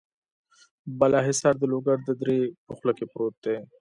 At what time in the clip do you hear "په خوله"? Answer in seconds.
2.65-2.93